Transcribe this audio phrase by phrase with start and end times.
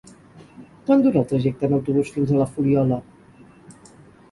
[0.87, 3.01] Quant dura el trajecte en autobús fins a la Fuliola?